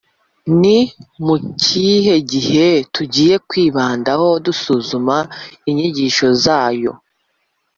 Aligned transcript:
ni 0.61 0.77
mu 1.25 1.35
kihe 1.63 2.15
gihe 2.31 2.67
tugiye 2.95 3.35
kwibandaho 3.47 4.27
dusuzuma 4.45 5.17
inyigisho 5.69 6.27
zayo? 6.43 6.93